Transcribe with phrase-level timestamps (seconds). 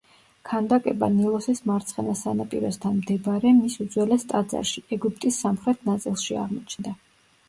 [0.49, 6.95] ქანდაკება ნილოსის მარცხენა სანაპიროსთან მდებარე მის უძველეს ტაძარში, ეგვიპტის სამხრეთ ნაწილში აღმოჩნდა.